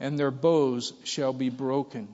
[0.00, 2.12] and their bows shall be broken.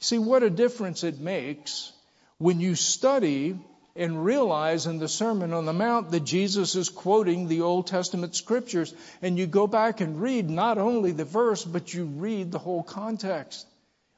[0.00, 1.92] See what a difference it makes
[2.38, 3.58] when you study
[3.94, 8.34] and realize in the Sermon on the Mount that Jesus is quoting the Old Testament
[8.34, 12.58] scriptures and you go back and read not only the verse, but you read the
[12.58, 13.66] whole context.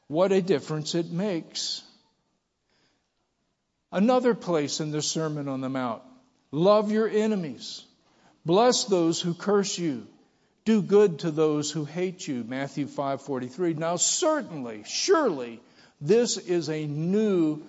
[0.07, 1.83] What a difference it makes.
[3.90, 6.03] Another place in the Sermon on the Mount.
[6.53, 7.85] Love your enemies.
[8.47, 10.07] Bless those who curse you.
[10.64, 12.45] Do good to those who hate you.
[12.45, 13.75] Matthew 5:43.
[13.75, 15.61] Now certainly, surely
[16.03, 17.62] this is a new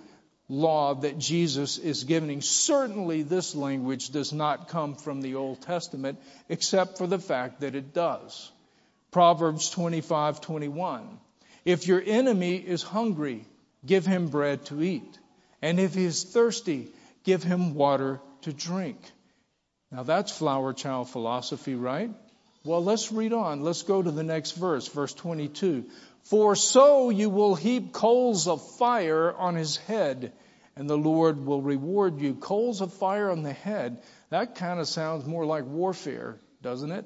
[0.50, 2.42] law that Jesus is giving.
[2.42, 6.20] Certainly, this language does not come from the Old Testament,
[6.50, 8.52] except for the fact that it does.
[9.12, 11.20] Proverbs 25 21.
[11.64, 13.46] If your enemy is hungry,
[13.86, 15.20] give him bread to eat.
[15.62, 16.92] And if he is thirsty,
[17.24, 18.98] give him water to drink.
[19.92, 22.10] Now that's flower child philosophy, right?
[22.66, 23.62] Well, let's read on.
[23.62, 25.86] Let's go to the next verse, verse 22.
[26.24, 30.34] For so you will heap coals of fire on his head,
[30.76, 32.34] and the Lord will reward you.
[32.34, 34.02] Coals of fire on the head.
[34.30, 37.06] That kind of sounds more like warfare, doesn't it?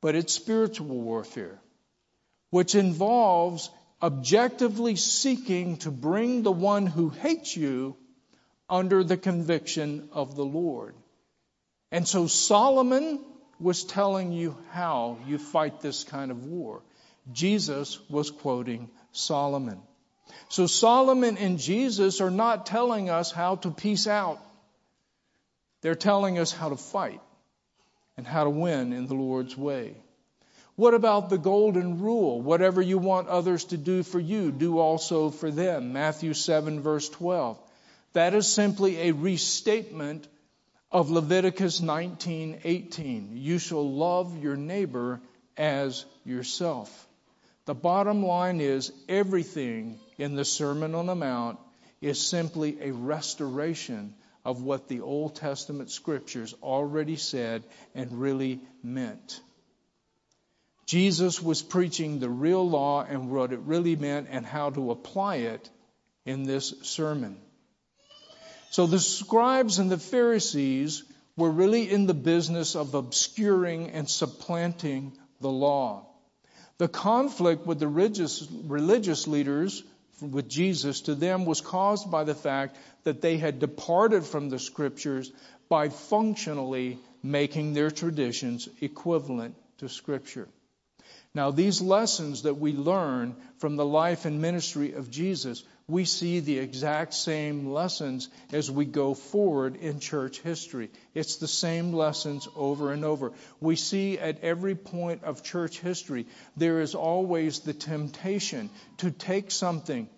[0.00, 1.60] But it's spiritual warfare,
[2.50, 3.70] which involves
[4.02, 7.96] objectively seeking to bring the one who hates you
[8.68, 10.94] under the conviction of the Lord.
[11.90, 13.20] And so Solomon
[13.58, 16.82] was telling you how you fight this kind of war.
[17.32, 19.80] Jesus was quoting Solomon.
[20.48, 24.40] So Solomon and Jesus are not telling us how to peace out.
[25.80, 27.20] They're telling us how to fight
[28.16, 29.96] and how to win in the Lord's way.
[30.76, 32.40] What about the golden rule?
[32.40, 35.92] Whatever you want others to do for you, do also for them.
[35.92, 37.58] Matthew 7 verse 12.
[38.12, 40.26] That is simply a restatement
[40.90, 43.36] of Leviticus 19:18.
[43.36, 45.20] You shall love your neighbor
[45.56, 47.08] as yourself.
[47.66, 51.58] The bottom line is everything in the Sermon on the Mount
[52.02, 59.40] is simply a restoration of what the Old Testament scriptures already said and really meant.
[60.84, 65.36] Jesus was preaching the real law and what it really meant and how to apply
[65.36, 65.70] it
[66.26, 67.38] in this sermon.
[68.70, 71.04] So the scribes and the Pharisees
[71.36, 76.06] were really in the business of obscuring and supplanting the law.
[76.78, 79.82] The conflict with the religious, religious leaders
[80.20, 84.58] with Jesus to them was caused by the fact that they had departed from the
[84.58, 85.30] scriptures
[85.68, 90.48] by functionally making their traditions equivalent to scripture.
[91.34, 96.40] Now, these lessons that we learn from the life and ministry of Jesus, we see
[96.40, 100.90] the exact same lessons as we go forward in church history.
[101.14, 103.32] It's the same lessons over and over.
[103.60, 109.50] We see at every point of church history, there is always the temptation to take
[109.50, 110.08] something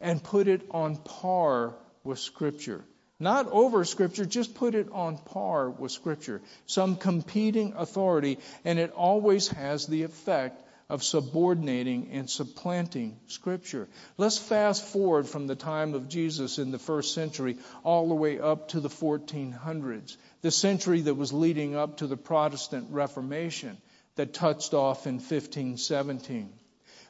[0.00, 2.84] and put it on par with Scripture.
[3.20, 6.42] Not over Scripture, just put it on par with Scripture.
[6.66, 10.60] Some competing authority, and it always has the effect
[10.94, 13.88] of subordinating and supplanting Scripture.
[14.16, 18.38] Let's fast forward from the time of Jesus in the first century all the way
[18.38, 23.76] up to the 1400s, the century that was leading up to the Protestant Reformation
[24.14, 26.52] that touched off in 1517.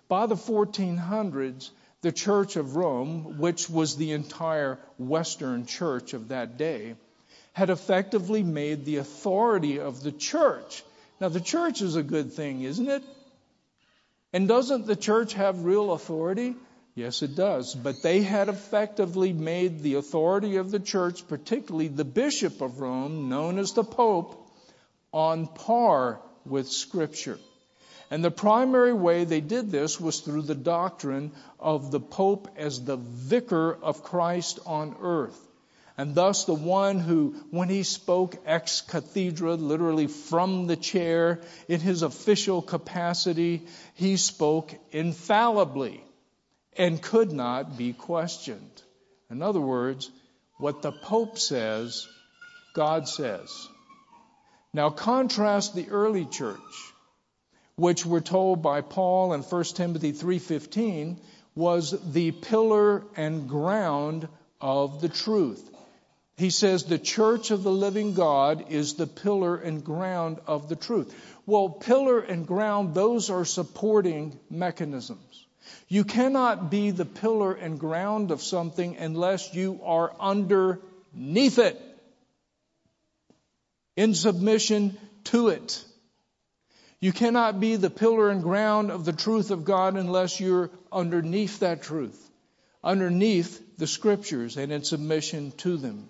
[0.08, 1.68] By the 1400s,
[2.00, 6.94] the Church of Rome, which was the entire Western church of that day,
[7.52, 10.82] had effectively made the authority of the church.
[11.20, 13.02] Now, the church is a good thing, isn't it?
[14.34, 16.56] And doesn't the church have real authority?
[16.96, 17.72] Yes, it does.
[17.72, 23.28] But they had effectively made the authority of the church, particularly the Bishop of Rome,
[23.28, 24.50] known as the Pope,
[25.12, 27.38] on par with Scripture.
[28.10, 32.84] And the primary way they did this was through the doctrine of the Pope as
[32.84, 35.40] the vicar of Christ on earth.
[35.96, 41.80] And thus the one who, when he spoke ex cathedra, literally from the chair, in
[41.80, 46.02] his official capacity, he spoke infallibly
[46.76, 48.82] and could not be questioned.
[49.30, 50.10] In other words,
[50.58, 52.08] what the Pope says,
[52.74, 53.68] God says.
[54.72, 56.58] Now contrast the early church
[57.76, 61.18] which we're told by Paul in 1 Timothy 3:15
[61.54, 64.28] was the pillar and ground
[64.60, 65.70] of the truth.
[66.36, 70.74] He says the church of the living God is the pillar and ground of the
[70.76, 71.14] truth.
[71.46, 75.46] Well, pillar and ground, those are supporting mechanisms.
[75.88, 81.80] You cannot be the pillar and ground of something unless you are underneath it,
[83.96, 85.84] in submission to it.
[87.00, 91.60] You cannot be the pillar and ground of the truth of God unless you're underneath
[91.60, 92.18] that truth,
[92.82, 96.08] underneath the scriptures and in submission to them.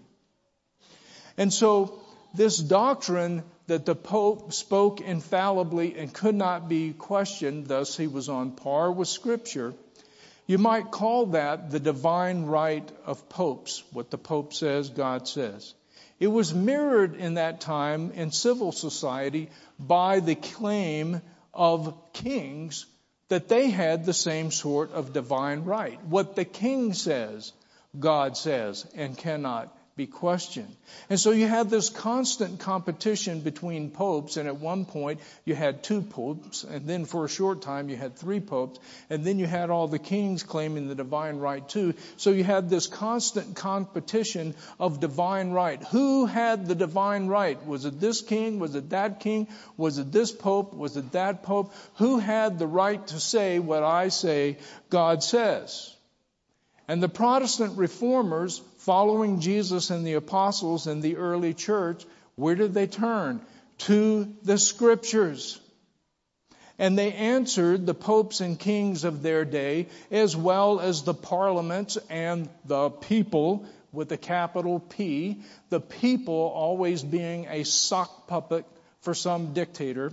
[1.37, 1.99] And so
[2.35, 8.29] this doctrine that the Pope spoke infallibly and could not be questioned, thus he was
[8.29, 9.75] on par with scripture,
[10.47, 15.73] you might call that the divine right of popes, what the Pope says, God says.
[16.21, 22.87] It was mirrored in that time in civil society by the claim of kings
[23.29, 26.03] that they had the same sort of divine right.
[26.05, 27.53] What the king says,
[27.99, 30.75] God says, and cannot be questioned.
[31.09, 35.85] And so you had this constant competition between popes, and at one point you had
[35.85, 39.47] two popes, and then for a short time you had three popes, and then you
[39.47, 41.95] had all the kings claiming the divine right too.
[42.17, 45.83] So you had this constant competition of divine right.
[45.85, 47.65] Who had the divine right?
[47.65, 48.59] Was it this king?
[48.59, 49.47] Was it that king?
[49.77, 50.75] Was it this pope?
[50.75, 51.73] Was it that pope?
[51.99, 54.59] Who had the right to say what I say
[54.91, 55.95] God says?
[56.87, 62.05] And the Protestant reformers, following Jesus and the apostles in the early church,
[62.37, 63.41] where did they turn?
[63.79, 65.61] To the scriptures.
[66.79, 71.97] And they answered the popes and kings of their day, as well as the parliaments
[72.11, 78.67] and the people, with a capital P, the people always being a sock puppet
[79.03, 80.13] for some dictator.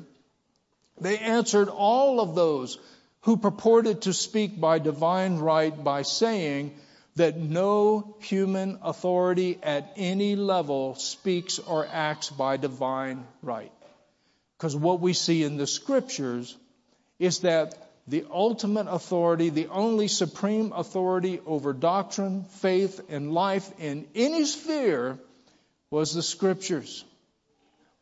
[1.00, 2.78] They answered all of those
[3.22, 6.76] who purported to speak by divine right by saying
[7.16, 13.72] that no human authority at any level speaks or acts by divine right.
[14.58, 16.56] Because what we see in the scriptures
[17.20, 17.76] is that
[18.08, 25.20] the ultimate authority, the only supreme authority over doctrine, faith, and life in any sphere
[25.92, 27.04] was the Scriptures.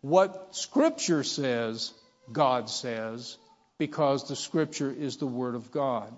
[0.01, 1.91] What Scripture says,
[2.31, 3.37] God says,
[3.79, 6.13] because the Scripture is the Word of God.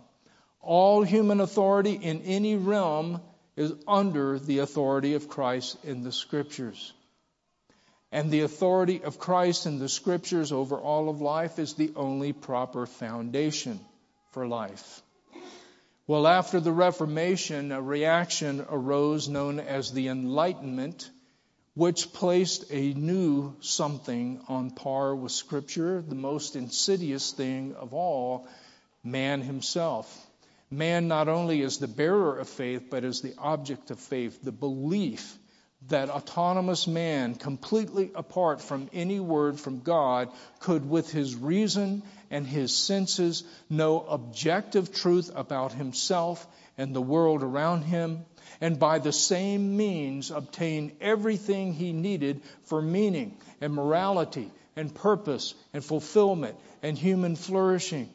[0.62, 3.22] All human authority in any realm
[3.56, 6.94] is under the authority of Christ in the Scriptures.
[8.12, 12.34] And the authority of Christ in the Scriptures over all of life is the only
[12.34, 13.80] proper foundation
[14.32, 15.02] for life.
[16.08, 21.10] Well, after the Reformation, a reaction arose known as the Enlightenment,
[21.74, 28.48] which placed a new something on par with Scripture, the most insidious thing of all,
[29.04, 30.28] man himself.
[30.74, 34.54] Man not only is the bearer of faith, but is the object of faith, the
[34.54, 35.38] belief
[35.90, 42.48] that autonomous man, completely apart from any word from God, could, with his reason and
[42.48, 46.48] his senses, know objective truth about himself
[46.78, 48.26] and the world around him,
[48.62, 55.54] and by the same means obtain everything he needed for meaning and morality and purpose
[55.74, 58.10] and fulfillment and human flourishing.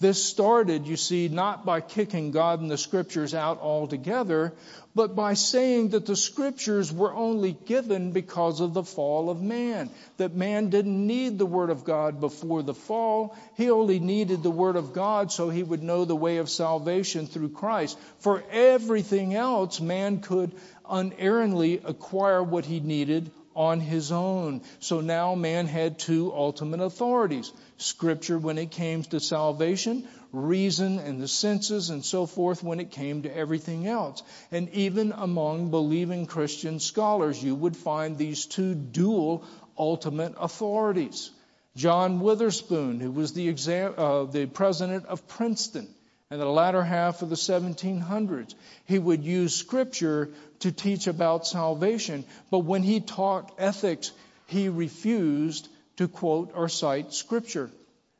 [0.00, 4.52] This started, you see, not by kicking God and the scriptures out altogether,
[4.94, 9.90] but by saying that the scriptures were only given because of the fall of man.
[10.18, 13.36] That man didn't need the word of God before the fall.
[13.56, 17.26] He only needed the word of God so he would know the way of salvation
[17.26, 17.98] through Christ.
[18.20, 20.52] For everything else, man could
[20.88, 24.62] unerringly acquire what he needed on his own.
[24.78, 27.52] So now man had two ultimate authorities.
[27.76, 32.92] Scripture when it came to salvation, reason and the senses and so forth when it
[32.92, 34.22] came to everything else.
[34.52, 39.44] And even among believing Christian scholars, you would find these two dual
[39.76, 41.32] ultimate authorities.
[41.74, 45.92] John Witherspoon, who was the, exam, uh, the president of Princeton,
[46.30, 48.54] in the latter half of the 1700s.
[48.84, 50.28] He would use scripture
[50.60, 54.12] to teach about salvation, but when he taught ethics,
[54.46, 57.70] he refused to quote or cite scripture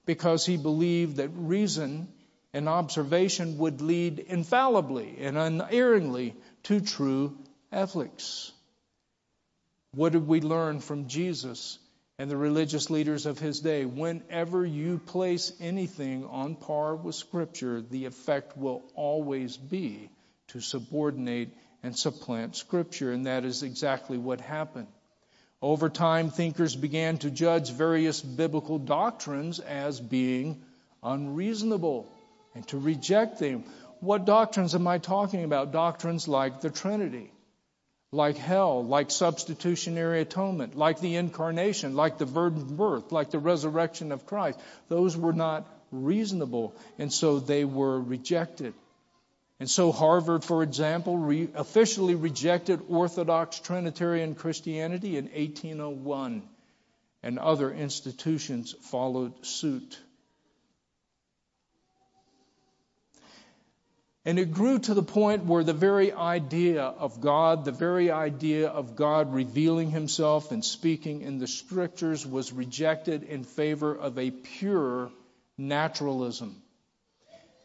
[0.06, 2.08] because he believed that reason
[2.54, 7.36] and observation would lead infallibly and unerringly to true
[7.70, 8.52] ethics.
[9.92, 11.78] What did we learn from Jesus
[12.18, 13.84] and the religious leaders of his day.
[13.84, 20.10] Whenever you place anything on par with Scripture, the effect will always be
[20.48, 21.50] to subordinate
[21.82, 24.88] and supplant Scripture, and that is exactly what happened.
[25.62, 30.62] Over time, thinkers began to judge various biblical doctrines as being
[31.02, 32.12] unreasonable
[32.54, 33.64] and to reject them.
[34.00, 35.72] What doctrines am I talking about?
[35.72, 37.30] Doctrines like the Trinity
[38.10, 44.12] like hell, like substitutionary atonement, like the incarnation, like the virgin birth, like the resurrection
[44.12, 44.58] of Christ.
[44.88, 48.72] Those were not reasonable, and so they were rejected.
[49.60, 56.42] And so Harvard, for example, re- officially rejected Orthodox Trinitarian Christianity in 1801,
[57.22, 59.98] and other institutions followed suit.
[64.28, 68.68] And it grew to the point where the very idea of God, the very idea
[68.68, 74.30] of God revealing himself and speaking in the scriptures was rejected in favor of a
[74.30, 75.10] pure
[75.56, 76.60] naturalism.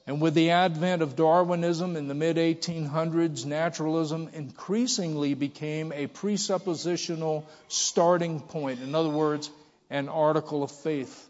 [0.07, 7.43] And with the advent of Darwinism in the mid 1800s, naturalism increasingly became a presuppositional
[7.67, 8.79] starting point.
[8.79, 9.51] In other words,
[9.89, 11.29] an article of faith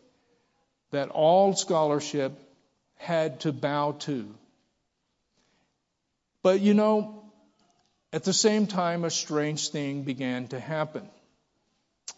[0.92, 2.34] that all scholarship
[2.98, 4.28] had to bow to.
[6.44, 7.24] But you know,
[8.12, 11.10] at the same time, a strange thing began to happen.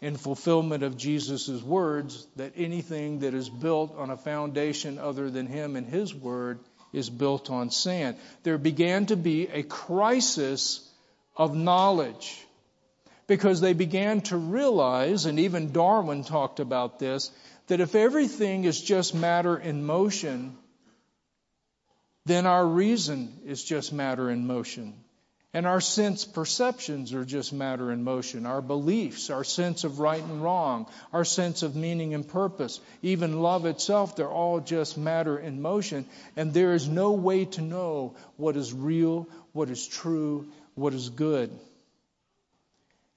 [0.02, 5.46] In fulfillment of Jesus' words, that anything that is built on a foundation other than
[5.46, 6.58] Him and His Word
[6.92, 8.16] is built on sand.
[8.42, 10.86] There began to be a crisis
[11.36, 12.44] of knowledge
[13.26, 17.30] because they began to realize, and even Darwin talked about this,
[17.68, 20.56] that if everything is just matter in motion,
[22.26, 24.94] then our reason is just matter in motion.
[25.54, 28.44] And our sense perceptions are just matter in motion.
[28.44, 33.40] Our beliefs, our sense of right and wrong, our sense of meaning and purpose, even
[33.40, 36.04] love itself, they're all just matter in motion.
[36.36, 41.08] And there is no way to know what is real, what is true, what is
[41.08, 41.50] good.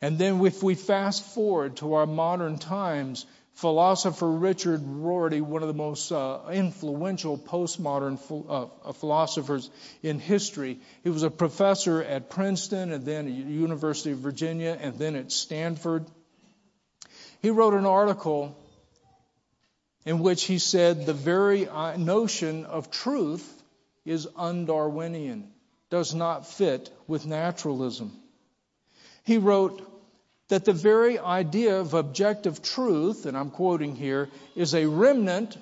[0.02, 3.26] And then if we fast forward to our modern times,
[3.60, 8.18] philosopher Richard Rorty, one of the most uh, influential postmodern
[8.50, 9.70] uh, philosophers
[10.02, 10.80] in history.
[11.04, 15.34] He was a professor at Princeton and then at University of Virginia and then at
[15.34, 16.06] Stanford.
[17.42, 18.58] He wrote an article
[20.06, 23.62] in which he said the very notion of truth
[24.06, 25.48] is undarwinian,
[25.90, 28.18] does not fit with naturalism.
[29.26, 29.86] He wrote
[30.50, 35.58] that the very idea of objective truth, and I'm quoting here, is a remnant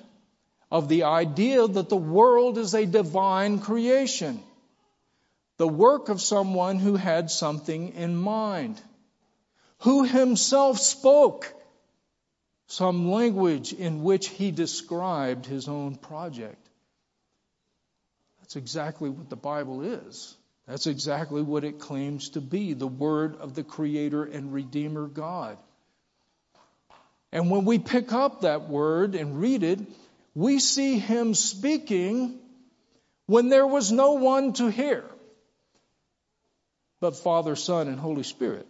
[0.70, 4.42] of the idea that the world is a divine creation,
[5.58, 8.80] the work of someone who had something in mind,
[9.80, 11.54] who himself spoke
[12.66, 16.66] some language in which he described his own project.
[18.40, 20.34] That's exactly what the Bible is.
[20.68, 25.58] That's exactly what it claims to be the Word of the Creator and Redeemer God.
[27.32, 29.80] And when we pick up that Word and read it,
[30.34, 32.38] we see Him speaking
[33.26, 35.04] when there was no one to hear
[37.00, 38.66] but Father, Son, and Holy Spirit.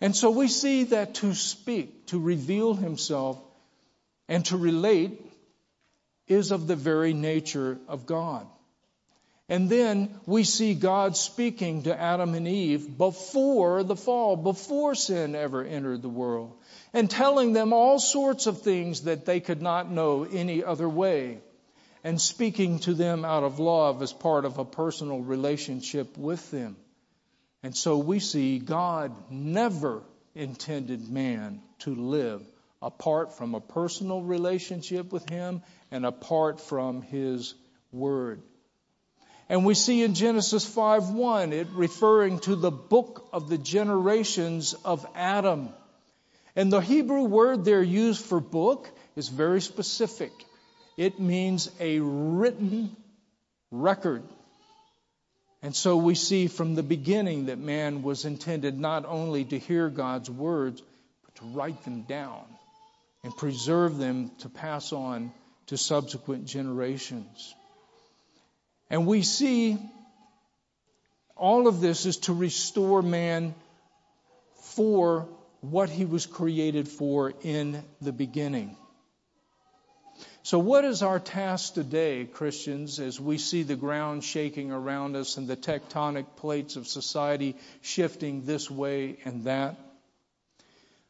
[0.00, 3.38] And so we see that to speak, to reveal himself,
[4.28, 5.20] and to relate
[6.26, 8.46] is of the very nature of God.
[9.48, 15.34] And then we see God speaking to Adam and Eve before the fall, before sin
[15.34, 16.56] ever entered the world,
[16.94, 21.40] and telling them all sorts of things that they could not know any other way,
[22.02, 26.76] and speaking to them out of love as part of a personal relationship with them.
[27.62, 30.02] And so we see God never
[30.34, 32.42] intended man to live
[32.80, 37.54] apart from a personal relationship with Him and apart from His
[37.92, 38.42] Word.
[39.48, 45.06] And we see in Genesis 5:1 it referring to the book of the generations of
[45.14, 45.68] Adam.
[46.56, 50.32] And the Hebrew word there used for book is very specific.
[50.96, 52.96] It means a written
[53.70, 54.22] record.
[55.62, 59.88] And so we see from the beginning that man was intended not only to hear
[59.88, 60.82] God's words,
[61.24, 62.44] but to write them down
[63.22, 65.32] and preserve them to pass on
[65.66, 67.54] to subsequent generations.
[68.90, 69.78] And we see
[71.36, 73.54] all of this is to restore man
[74.74, 75.28] for
[75.60, 78.76] what he was created for in the beginning.
[80.42, 85.38] So, what is our task today, Christians, as we see the ground shaking around us
[85.38, 89.76] and the tectonic plates of society shifting this way and that?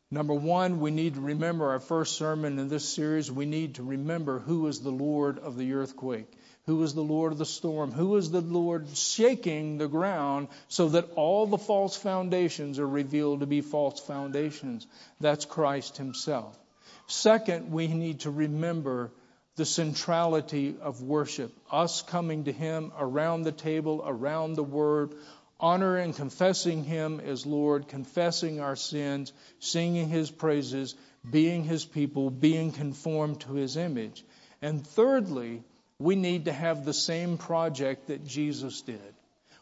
[0.09, 3.33] Number one, we need to remember our first sermon in this series.
[3.33, 6.31] We need to remember who is the Lord of the earthquake,
[6.67, 10.89] who is the Lord of the storm, who is the Lord shaking the ground so
[10.91, 14.87] that all the false foundations are revealed to be false foundations.
[15.21, 16.59] That's Christ Himself.
[17.07, 19.11] Second, we need to remember
[19.57, 21.53] the centrality of worship.
[21.71, 25.15] Us coming to Him around the table, around the Word,
[25.61, 30.95] honoring and confessing Him as Lord, confessing our sins, singing His praises,
[31.29, 34.25] being His people, being conformed to His image.
[34.63, 35.63] And thirdly,
[36.05, 39.15] we need to have the same project that Jesus did.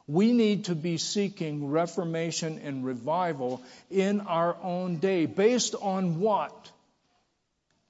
[0.09, 5.27] We need to be seeking reformation and revival in our own day.
[5.27, 6.73] Based on what?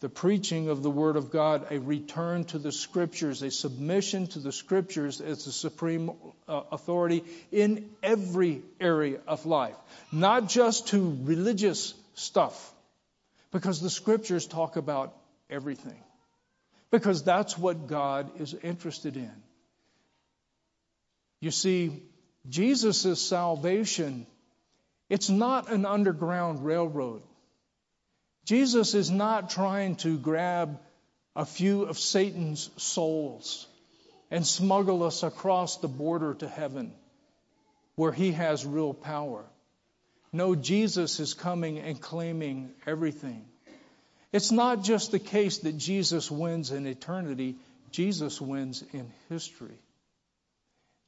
[0.02, 4.40] the preaching of the Word of God, a return to the Scriptures, a submission to
[4.40, 6.10] the Scriptures as the supreme
[6.48, 7.22] uh, authority
[7.52, 9.76] in every area of life,
[10.10, 12.74] not just to religious stuff,
[13.52, 15.14] because the Scriptures talk about
[15.48, 16.02] everything,
[16.92, 19.32] because that's what God is interested in.
[21.40, 22.02] You see,
[22.48, 24.26] Jesus' salvation,
[25.08, 27.22] it's not an underground railroad.
[28.44, 30.78] Jesus is not trying to grab
[31.34, 33.66] a few of Satan's souls
[34.30, 36.92] and smuggle us across the border to heaven
[37.94, 39.44] where he has real power.
[40.32, 43.46] No, Jesus is coming and claiming everything.
[44.32, 47.56] It's not just the case that Jesus wins in eternity,
[47.90, 49.78] Jesus wins in history.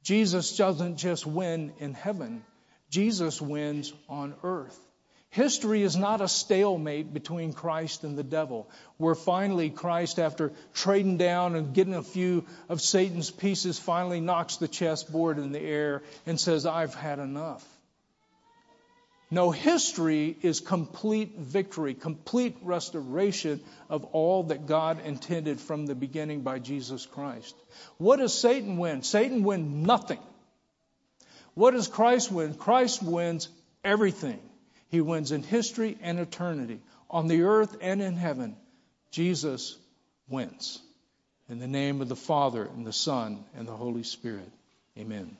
[0.03, 2.43] Jesus doesn't just win in heaven,
[2.89, 4.79] Jesus wins on earth.
[5.31, 11.17] History is not a stalemate between Christ and the devil, where finally Christ, after trading
[11.17, 16.03] down and getting a few of Satan's pieces, finally knocks the chessboard in the air
[16.25, 17.65] and says, I've had enough.
[19.31, 23.59] No, history is complete victory, complete restoration
[23.89, 27.55] of all that God intended from the beginning by Jesus Christ.
[27.97, 29.01] What does Satan win?
[29.01, 30.19] Satan wins nothing.
[31.55, 32.53] What does Christ win?
[32.53, 33.49] Christ wins
[33.83, 34.39] everything.
[34.89, 38.55] He wins in history and eternity, on the earth and in heaven.
[39.09, 39.75] Jesus
[40.29, 40.79] wins.
[41.49, 44.51] In the name of the Father, and the Son, and the Holy Spirit.
[44.97, 45.37] Amen.